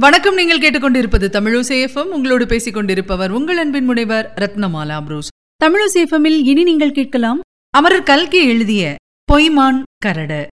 [0.00, 0.34] வணக்கம்.
[0.34, 5.28] நீங்கள் கேட்டுக்கொண்டிருப்பது தமிழசேஃபம் உங்களோடு பேசிக் கொண்டிருப்பவர் உங்கள் அன்பின் முனைவர் ரத்னமாலா புரூஸ்.
[5.64, 7.40] தமிழசேஃபமில் இனி நீங்கள் கேட்கலாம்
[7.70, 8.94] அமரர் கல்கி எழுதிய
[9.32, 10.46] பொய்மான் கரடு.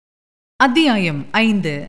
[0.56, 1.86] அத்தியாயம் ஐந்து.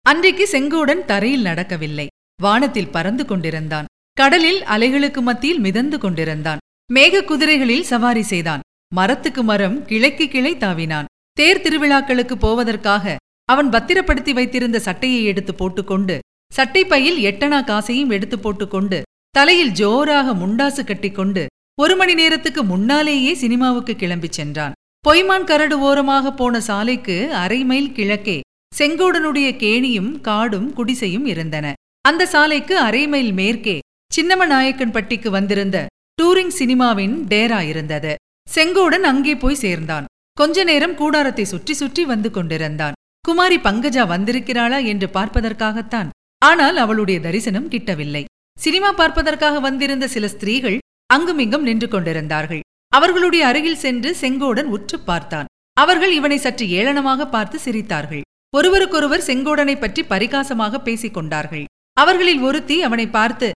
[0.00, 2.06] அன்றைக்கு செங்கோடன் தரையில் நடக்கவில்லை.
[2.42, 3.84] வானத்தில் பறந்து கொண்டிருந்தான்.
[4.12, 6.58] கடலில் அலைகளுக்கு மத்தியில் மிதந்து கொண்டிருந்தான்.
[6.94, 8.60] மேக குதிரைகளில் சவாரி செய்தான்.
[8.94, 11.04] மரத்துக்கு மரம் கிளைக்கு கிளை தாவினான்.
[11.32, 16.18] தேர் திருவிழாக்களுக்கு போவதற்காக அவன் பத்திரப்படுத்தி வைத்திருந்த சட்டையை எடுத்து போட்டுக்கொண்டு
[16.56, 18.98] சட்டைப்பையில் எட்டனா காசையும் எடுத்து போட்டுக்கொண்டு
[19.30, 21.42] தலையில் ஜோராக முண்டாசு கட்டிக்கொண்டு
[21.82, 24.74] ஒரு மணி நேரத்துக்கு முன்னாலேயே சினிமாவுக்கு கிளம்பிச் சென்றான்.
[25.08, 28.36] பொய்மான் கரடு ஓரமாக போன சாலைக்கு அரை மைல் கிழக்கே
[28.78, 31.72] செங்கோடனுடைய கேணியும் காடும் குடிசையும் இருந்தன.
[32.08, 33.76] அந்த சாலைக்கு அரை மைல் மேற்கே
[34.16, 35.86] சின்னம நாயக்கன் பட்டிக்கு வந்திருந்த
[36.22, 38.14] டூரிங் சினிமாவின் டேரா இருந்தது.
[38.48, 40.08] செங்கோடன் அங்கே போய் சேர்ந்தான்.
[40.36, 42.96] கொஞ்ச நேரம் கூடாரத்தை சுற்றி சுற்றி வந்து கொண்டிருந்தான்.
[43.20, 44.78] குமாரி பங்கஜா வந்திருக்கிறாளா?
[44.84, 46.08] என்று பார்ப்பதற்காகத்தான்
[46.42, 48.24] ஆனால் அவளுடைய தரிசனம் கிட்டவில்லை.
[48.58, 52.62] சினிமா பார்ப்பதற்காக வந்திருந்த சில ஸ்திரீகள் அங்குமிங்கும் நின்று கொண்டிருந்தார்கள்.
[52.92, 55.50] அவர்களுடைய அருகில் சென்று செங்கோடன் உற்று பார்த்தான்.
[55.76, 58.24] அவர்கள் இவனை சற்று ஏளனமாக பார்த்து சிரித்தார்கள்.
[58.56, 61.64] ஒருவருக்கொருவர் செங்கோடனை பற்றி பரிகாசமாக பேசிக் கொண்டார்கள்.
[61.96, 63.48] அவர்களில் ஒருத்தி அவனை பார்த்து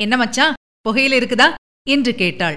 [0.00, 0.46] என்ன மச்சா
[0.86, 1.48] புகையில இருக்குதா?
[1.86, 2.56] என்று கேட்டாள்.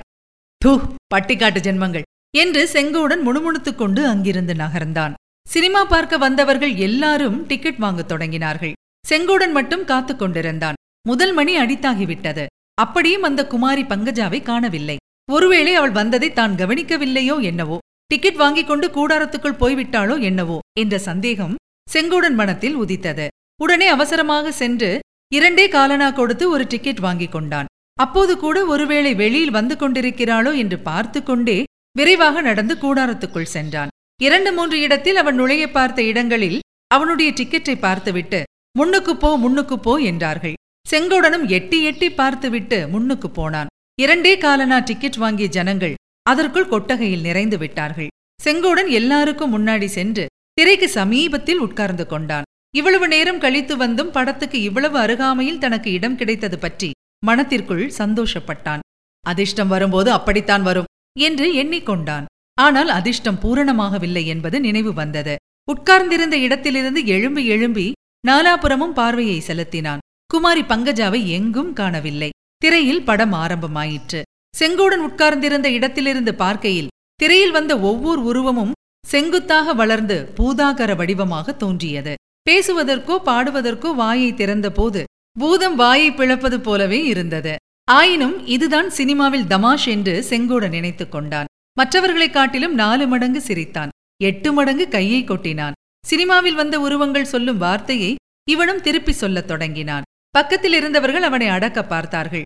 [0.62, 0.72] தூ
[1.16, 2.06] பட்டிக்காட்டு ஜென்மங்கள்
[2.38, 5.14] என்று செங்கோடன் முணுமுணுத்துக் கொண்டு அங்கிருந்து நகர்ந்தான்.
[5.48, 8.74] சினிமா பார்க்க வந்தவர்கள் எல்லாரும் டிக்கெட் வாங்கத் தொடங்கினார்கள்.
[9.06, 10.74] செங்கோடன் மட்டும் காத்துக் கொண்டிருந்தான்.
[11.08, 12.46] முதல் மணி அடித்தாகிவிட்டது.
[12.74, 14.98] அப்படியும் அந்த குமாரி பங்கஜாவை காணவில்லை.
[15.32, 17.78] ஒருவேளை அவள் வந்ததை தான் கவனிக்கவில்லையோ என்னவோ?
[18.06, 20.60] டிக்கெட் வாங்கிக் கொண்டு கூடாரத்துக்குள் போய்விட்டாளோ என்னவோ?
[20.80, 21.56] என்ற சந்தேகம்
[21.94, 23.28] செங்கோடன் மனத்தில் உதித்தது.
[23.62, 25.00] உடனே அவசரமாக சென்று
[25.34, 27.66] இரண்டே காலனா கொடுத்து ஒரு டிக்கெட் வாங்கிக் கொண்டான்.
[27.94, 31.64] அப்போது கூட ஒருவேளை வெளியில் வந்து கொண்டிருக்கிறாளோ என்று பார்த்து கொண்டே
[31.98, 33.88] விரைவாக நடந்து கூடாரத்துக்குள் சென்றான்.
[34.22, 38.44] இரண்டு மூன்று இடத்தில் அவன் நுழைய பார்த்த இடங்களில் அவனுடைய டிக்கெட்டை பார்த்துவிட்டு
[38.76, 40.54] முன்னுக்கு போ முன்னுக்கு போ என்றார்கள்.
[40.86, 43.72] செங்கோடனும் எட்டி எட்டி பார்த்துவிட்டு முன்னுக்கு போனான்.
[43.98, 48.10] இரண்டே காலனா டிக்கெட் வாங்கிய ஜனங்கள் அதற்குள் கொட்டகையில் நிறைந்து விட்டார்கள்.
[48.40, 50.26] செங்கோடன் எல்லாருக்கும் முன்னாடி சென்று
[50.58, 52.48] திரைக்கு சமீபத்தில் உட்கார்ந்து கொண்டான்.
[52.74, 56.90] இவ்வளவு நேரம் கழித்து வந்தும் படத்துக்கு இவ்வளவு அருகாமையில் தனக்கு இடம் கிடைத்தது பற்றி
[57.24, 58.84] மனத்திற்குள் சந்தோஷப்பட்டான்.
[59.26, 62.28] அதிர்ஷ்டம் வரும்போது அப்படித்தான் வரும் என்று எண்ணிக்கொண்டான்.
[62.58, 65.36] ஆனால் அதிர்ஷ்டம் பூரணமாகவில்லை என்பது நினைவு வந்தது.
[65.68, 67.88] உட்கார்ந்திருந்த இடத்திலிருந்து எழும்பி எழும்பி
[68.28, 70.00] நாலாபுரமும் பார்வையை செலுத்தினான்.
[70.28, 72.30] குமாரி பங்கஜாவை எங்கும் காணவில்லை.
[72.58, 74.22] திரையில் படம் ஆரம்பமாயிற்று.
[74.60, 78.72] செங்கோடன் உட்கார்ந்திருந்த இடத்திலிருந்து பார்க்கையில் திரையில் வந்த ஒவ்வொரு உருவமும்
[79.08, 82.16] செங்குத்தாக வளர்ந்து பூதாகர வடிவமாக தோன்றியது.
[82.50, 85.04] பேசுவதற்கோ பாடுவதற்கோ வாயை திறந்தபோது
[85.40, 87.56] பூதம் வாயை பிளப்பது போலவே இருந்தது.
[87.92, 91.46] ஆயினும் இதுதான் சினிமாவில் தமாஷ் என்று செங்கோடன் நினைத்துக் கொண்டான்.
[91.78, 93.90] மற்றவர்களைக் காட்டிலும் நாலு மடங்கு சிரித்தான்.
[94.24, 95.72] எட்டு மடங்கு கையை கொட்டினான்.
[96.04, 98.16] சினிமாவில் வந்த உருவங்கள் சொல்லும் வார்த்தையை
[98.50, 100.08] இவனும் திருப்பி சொல்லத் தொடங்கினான்.
[100.36, 102.46] பக்கத்தில் இருந்தவர்கள் அவனை அடக்க பார்த்தார்கள்.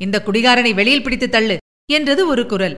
[0.00, 1.56] இந்த குடிகாரனை வெளியில் பிடித்து தள்ளு
[1.92, 2.74] என்றது ஒரு குரல்.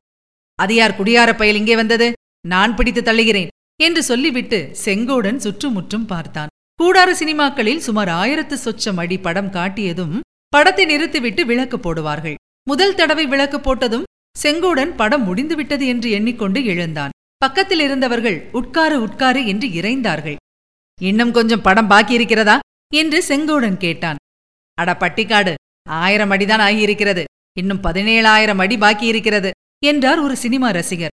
[0.58, 2.08] அது யார் குடியார பயல் இங்கே வந்தது?
[2.46, 6.52] நான் பிடித்து தள்ளுகிறேன் என்று சொல்லிவிட்டு செங்கோடன் சுற்றுமுற்றும் பார்த்தான்.
[6.80, 10.16] கூடார சினிமாக்களில் சுமார் ஆயிரத்து சொச்சம் அடி படம் காட்டியதும்
[10.48, 12.36] படத்தை நிறுத்திவிட்டு விளக்கு போடுவார்கள்.
[12.66, 17.14] முதல் தடவை விளக்கு போட்டதும் செங்கோடன் படம் முடிந்துவிட்டது என்று எண்ணிக்கொண்டு எழுந்தான்.
[17.38, 20.36] பக்கத்தில் இருந்தவர்கள் உட்காரு உட்காரு என்று இறைந்தார்கள்.
[21.00, 22.58] இன்னும் கொஞ்சம் படம் பாக்கி இருக்கிறதா?
[22.94, 24.16] என்று செங்கோடன் கேட்டான்.
[24.74, 25.54] அட பட்டிக்காடு
[25.88, 27.24] ஆயிரம் அடிதான் ஆகியிருக்கிறது.
[27.58, 29.50] இன்னும் பதினேழாயிரம் அடி பாக்கி இருக்கிறது
[29.84, 31.14] என்றார் ஒரு சினிமா ரசிகர்.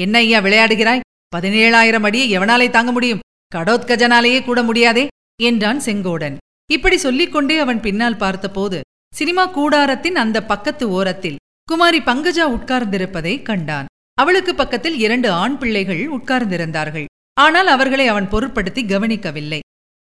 [0.00, 1.00] என்ன ஐயா விளையாடுகிறாய்?
[1.36, 3.24] பதினேழாயிரம் அடியை எவனாலே தாங்க முடியும்?
[3.54, 5.06] கடோத்கஜனாலேயே கூட முடியாதே?
[5.42, 6.36] என்றான் செங்கோடன்.
[6.70, 8.80] இப்படி சொல்லிக்கொண்டே அவன் பின்னால் பார்த்தபோது
[9.14, 13.86] சினிமா கூடாரத்தின் அந்த பக்கத்து ஓரத்தில் குமாரி பங்கஜா உட்கார்ந்திருப்பதை கண்டான்.
[14.18, 17.06] அவளுக்கு பக்கத்தில் இரண்டு ஆண் பிள்ளைகள் உட்கார்ந்திருந்தார்கள்.
[17.36, 19.60] ஆனால் அவர்களை அவன் பொருட்படுத்தி கவனிக்கவில்லை.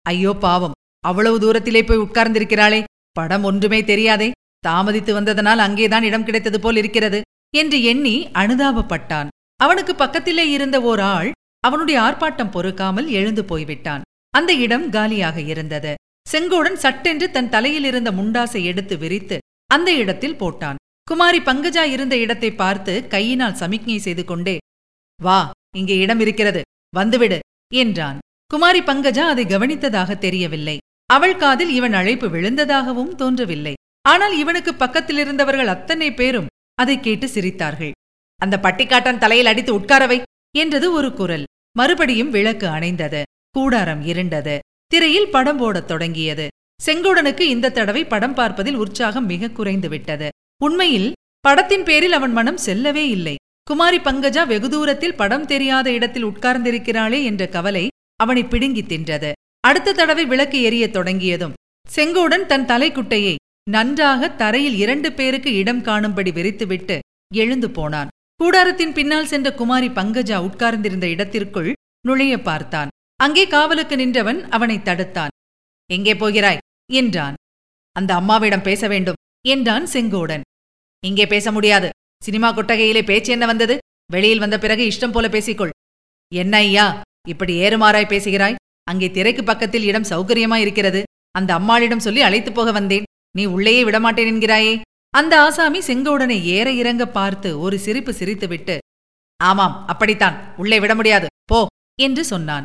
[0.07, 2.81] ஐயோ பாவம் அவ்வளவு தூரத்திலே போய் உட்கார்ந்திருக்கிறாளே
[3.19, 4.29] படம் ஒன்றுமே தெரியாதே
[4.67, 7.21] தாமதித்து வந்ததனால் அங்கேதான் இடம் கிடைத்தது போல் இருக்கிறது
[7.55, 9.31] என்று எண்ணி அனுதாபப்பட்டான்.
[9.61, 11.31] அவனுக்கு பக்கத்திலே இருந்த ஓர் ஆள்
[11.65, 14.05] அவனுடைய ஆர்ப்பாட்டம் பொறுக்காமல் எழுந்து போய்விட்டான்.
[14.35, 15.93] அந்த இடம் காலியாக இருந்தது.
[16.27, 19.37] செங்கோடன் சட்டென்று தன் தலையில் இருந்த முண்டாசை எடுத்து விரித்து
[19.71, 20.80] அந்த இடத்தில் போட்டான்.
[21.11, 24.57] குமாரி பங்கஜா இருந்த இடத்தை பார்த்து கையினால் சமிக்ஞை செய்து கொண்டே
[25.21, 25.39] வா
[25.77, 26.61] இங்கே இடம் இருக்கிறது.
[26.97, 27.39] வந்துவிடு
[27.73, 28.19] என்றான்.
[28.51, 30.77] குமாரி பங்கஜா அதை கவனித்ததாக தெரியவில்லை.
[31.11, 33.75] அவள் காதில் இவன் அழைப்பு விழுந்ததாகவும் தோன்றவில்லை.
[34.05, 37.93] ஆனால் இவனுக்கு பக்கத்தில் இருந்தவர்கள் அத்தனை பேரும் அதை கேட்டு சிரித்தார்கள்.
[38.41, 40.19] அந்த பட்டிக்காட்டன் தலையில் அடித்து உட்காரவை
[40.59, 41.45] என்றது ஒரு குரல்.
[41.77, 43.23] மறுபடியும் விளக்கு அணைந்தது.
[43.55, 44.55] கூடாரம் இருண்டது.
[44.87, 46.47] திரையில் படம் போடத் தொடங்கியது.
[46.81, 50.29] செங்கோடனுக்கு இந்த தடவை படம் பார்ப்பதில் உற்சாகம் மிக குறைந்து விட்டது
[50.65, 53.37] உண்மையில் படத்தின் பேரில் அவன் மனம் செல்லவே இல்லை.
[53.63, 59.33] குமாரி பங்கஜா வெகு தூரத்தில் படம் தெரியாத இடத்தில் உட்கார்ந்திருக்கிறாளே என்ற கவலை அவனை பிடுங்கித் தின்றது.
[59.61, 61.53] அடுத்த தடவை விளக்கு எரிய தொடங்கியதும்
[61.97, 63.35] செங்கோடன் தன் தலைக்குட்டையை
[63.71, 66.99] நன்றாக தரையில் இரண்டு பேருக்கு இடம் காணும்படி விரித்துவிட்டு
[67.35, 68.09] எழுந்து போனான்.
[68.45, 71.73] கூடாரத்தின் பின்னால் சென்ற குமாரி பங்கஜா உட்கார்ந்திருந்த இடத்திற்குள்
[72.07, 72.89] நுழைய பார்த்தான்.
[73.17, 75.29] அங்கே காவலுக்கு நின்றவன் அவனை தடுத்தான்.
[75.91, 76.59] எங்கே போகிறாய்?
[76.93, 77.35] என்றான்.
[77.93, 79.15] அந்த அம்மாவிடம் பேச வேண்டும்
[79.49, 80.41] என்றான் செங்கோடன்.
[81.07, 81.89] இங்கே பேச முடியாது.
[82.23, 83.79] சினிமா கொட்டகையிலே பேச்சு என்ன வந்தது?
[84.13, 85.71] வெளியில் வந்த பிறகு இஷ்டம் போல பேசிக்கொள்.
[86.33, 88.59] என்ன ஐயா இப்படி ஏறுமாறாய் பேசுகிறாய்?
[88.91, 91.03] அங்கே திரைக்கு பக்கத்தில் இடம் சௌகரியமா இருக்கிறது.
[91.31, 93.03] அந்த அம்மாளிடம் சொல்லி அழைத்துப் போக வந்தேன்.
[93.37, 94.81] நீ உள்ளேயே விடமாட்டேன் என்கிறாயே.
[95.15, 98.79] அந்த ஆசாமி செங்கோடனை ஏற இறங்க பார்த்து ஒரு சிரிப்பு சிரித்துவிட்டு
[99.41, 100.55] ஆமாம் அப்படித்தான்.
[100.57, 101.27] உள்ளே விட முடியாது.
[101.45, 101.67] போ
[102.01, 102.65] என்று சொன்னான்.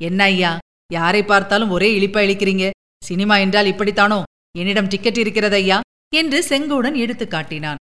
[0.00, 0.58] என்ன ஐயா
[0.92, 2.70] யாரை பார்த்தாலும் ஒரே இழிப்பா இழிக்கிறீங்க?
[3.04, 4.22] சினிமா என்றால் இப்படித்தானோ?
[4.58, 5.80] என்னிடம் டிக்கெட் இருக்கிறது ஐயா.
[6.20, 7.80] என்று செங்கோடன் எடுத்து காட்டினான்.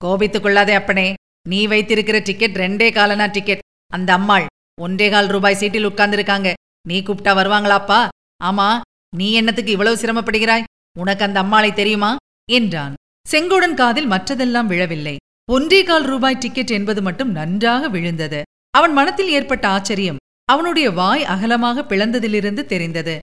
[0.00, 1.08] கோபித்துக் கொள்ளாதே அப்பனே
[1.48, 4.46] நீ வைத்திருக்கிற டிக்கெட் ரெண்டே காலனா டிக்கெட் அந்த அம்மாள்
[4.80, 6.48] ஒன்றே கால் ரூபாய் சீட்டில் உட்கார்ந்திருக்காங்க.
[6.88, 8.00] நீ கூப்பிட்டா வருவாங்களாப்பா?
[8.44, 8.68] ஆமா
[9.16, 10.66] நீ என்னத்துக்கு இவ்வளவு சிரமப்படுகிறாய்?
[10.98, 12.10] உனக்கு அந்த அம்மாளை தெரியுமா?
[12.50, 12.94] என்றான்.
[13.26, 15.16] செங்கோடன் காதில் மற்றதெல்லாம் விழவில்லை.
[15.50, 18.40] ஒன்றே கால் ரூபாய் டிக்கெட் என்பது மட்டும் நன்றாக விழுந்தது.
[18.78, 23.16] அவன் மனத்தில் ஏற்பட்ட ஆச்சரியம் அவனுடைய வாய் அகலமாக பிளந்ததிலிருந்து தெரிந்தது.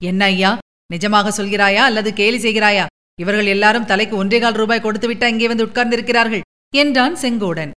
[0.00, 0.52] என்ன ஐயா
[0.92, 2.84] நிஜமாக சொல்கிறாயா அல்லது கேலி செய்கிறாயா?
[3.18, 6.44] இவர்கள் எல்லாரும் தலைக்கு ஒன்றே கால் ரூபாய் கொடுத்துவிட்டா இங்கே வந்து உட்கார்ந்திருக்கிறார்கள்
[6.74, 7.70] என்றான் செங்கோடன்.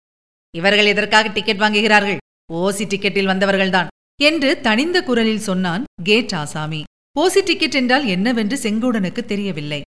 [0.53, 2.19] இவர்கள் எதற்காக டிக்கெட் வாங்குகிறார்கள்?
[2.53, 3.89] ஓசி டிக்கெட்டில் வந்தவர்கள்தான்
[4.19, 6.81] என்று தனிந்த குரலில் சொன்னான் கேட் ஆசாமி.
[7.19, 9.81] ஓசி டிக்கெட் என்றால் என்னவென்று செங்கோடனுக்கு தெரியவில்லை.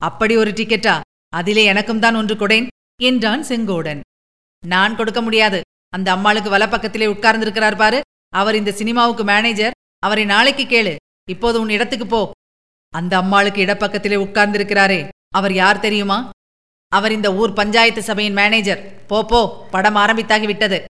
[0.00, 0.94] அப்படி ஒரு டிக்கெட்டா?
[1.32, 2.66] அதிலே எனக்கும் தான் ஒன்று கொடேன்
[3.02, 4.00] என்றான் செங்கோடன்.
[4.62, 5.60] நான் கொடுக்க முடியாது.
[5.88, 8.00] அந்த அம்மாளுக்கு வலப்பக்கத்திலே உட்கார்ந்திருக்கிறார் பாரு.
[8.32, 9.76] அவர் இந்த சினிமாவுக்கு மேனேஜர்.
[9.98, 10.94] அவரை நாளைக்கு கேளு.
[11.30, 12.20] இப்போது உன் இடத்துக்கு போ.
[12.94, 15.08] அந்த அம்மாளுக்கு இடப்பக்கத்திலே உட்கார்ந்திருக்கிறாரே.
[15.28, 16.30] அவர் யார் தெரியுமா?
[16.88, 19.06] அவர் இந்த ஊர் பஞ்சாயத்து சபையின் மேனேஜர்.
[19.06, 19.40] போ போ
[19.70, 20.84] படம் ஆரம்பித்தாகி விட்டது.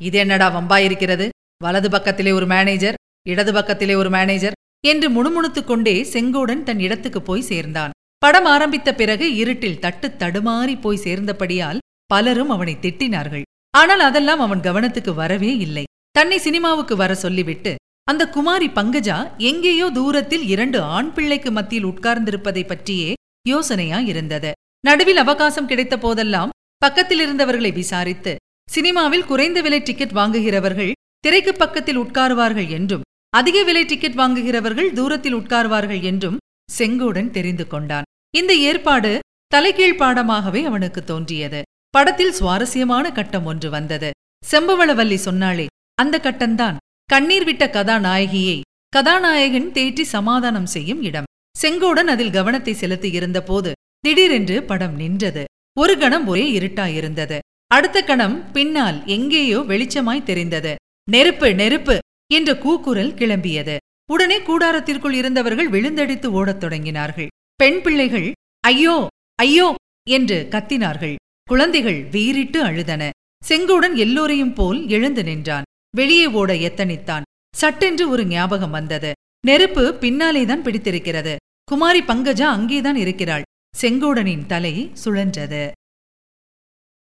[0.00, 1.28] இது என்னடா வம்பாயிருக்கிறது
[1.64, 2.94] வலது பக்கத்திலே ஒரு மேனேஜர்
[3.28, 4.52] இடது பக்கத்திலே ஒரு மேனேஜர்
[4.86, 7.90] என்று முணுமுணுத்துக் கொண்டே செங்கோடன் தன் இடத்துக்கு போய் சேர்ந்தான்.
[8.18, 13.42] படம் ஆரம்பித்த பிறகு இருட்டில் தட்டு தடுமாறி போய் சேர்ந்தபடியால் பலரும் அவனை திட்டினார்கள்.
[13.70, 15.84] ஆனால் அதெல்லாம் அவன் கவனத்துக்கு வரவே இல்லை.
[16.10, 17.74] தன்னை சினிமாவுக்கு வர சொல்லிவிட்டு
[18.08, 23.10] அந்த குமாரி பங்கஜா எங்கேயோ தூரத்தில் இரண்டு ஆண் பிள்ளைக்கு மத்தியில் உட்கார்ந்திருப்பதை பற்றியே
[23.48, 24.50] யோசனையா இருந்தது.
[24.86, 28.32] நடுவில் அவகாசம் கிடைத்த போதெல்லாம் பக்கத்தில் இருந்தவர்களை விசாரித்து
[28.70, 30.92] சினிமாவில் குறைந்த விலை டிக்கெட் வாங்குகிறவர்கள்
[31.24, 33.06] திரைக்கு பக்கத்தில் உட்காருவார்கள் என்றும்
[33.36, 36.40] அதிக விலை டிக்கெட் வாங்குகிறவர்கள் தூரத்தில் உட்காருவார்கள் என்றும்
[36.78, 38.08] செங்கோடன் தெரிந்து கொண்டான்.
[38.34, 39.12] இந்த ஏற்பாடு
[39.52, 41.62] தலைகீழ் பாடமாகவே அவனுக்கு தோன்றியது.
[41.90, 44.10] படத்தில் சுவாரஸ்யமான கட்டம் ஒன்று வந்தது.
[44.42, 46.76] செம்பவளவல்லி சொன்னாளே அந்த கட்டம்தான்.
[47.08, 48.56] கண்ணீர் விட்ட கதாநாயகியை
[48.92, 51.28] கதாநாயகன் தேற்றி சமாதானம் செய்யும் இடம்.
[51.56, 53.70] செங்கோடன் அதில் கவனத்தை செலுத்தியிருந்த போது
[54.04, 55.42] திடீரென்று படம் நின்றது.
[55.76, 57.38] ஒரு கணம் ஒரே இருட்டாயிருந்தது
[57.70, 60.72] அடுத்த கணம் பின்னால் எங்கேயோ வெளிச்சமாய் தெரிந்தது.
[61.08, 61.96] நெருப்பு நெருப்பு!
[62.30, 63.76] என்ற கூக்குரல் கிளம்பியது.
[64.10, 67.30] உடனே கூடாரத்திற்குள் இருந்தவர்கள் விழுந்தடித்து ஓடத் தொடங்கினார்கள்.
[67.60, 68.28] பெண் பிள்ளைகள்
[68.64, 68.96] ஐயோ
[69.38, 69.68] ஐயோ!
[70.06, 71.16] என்று கத்தினார்கள்.
[71.48, 73.02] குழந்தைகள் வீறிட்டு அழுதன.
[73.42, 75.67] செங்கோடன் எல்லோரையும் போல் எழுந்து நின்றான்.
[75.96, 77.22] வெளியே ஓட எத்தனித்தான்.
[77.56, 79.12] சட்டென்று ஒரு ஞாபகம் வந்தது.
[79.46, 81.36] நெருப்பு பின்னாலேதான் பிடித்திருக்கிறது.
[81.64, 83.42] குமாரி பங்கஜா அங்கேதான் இருக்கிறாள்.
[83.80, 85.70] செங்கோடனின் தலை சுழன்றது.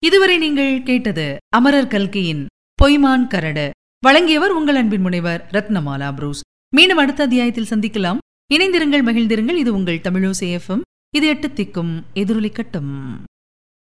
[0.03, 2.45] இதுவரை நீங்கள் கேட்டது அமரர் கல்கியின்
[2.83, 3.71] பொய்மான் கரடு.
[3.99, 6.41] வழங்கியவர் உங்கள் அன்பின் முனைவர் ரத்னமாலா புரூஸ்.
[6.75, 8.17] மீண்டும் அடுத்த அத்தியாயத்தில் சந்திக்கலாம்.
[8.53, 9.55] இணைந்திருங்கள் மகிழ்ந்திருங்கள்.
[9.55, 10.81] இது உங்கள் தமிழோசேஃபம்
[11.15, 12.93] இது எட்டு திக்கும் எதிரொலிக்கட்டும்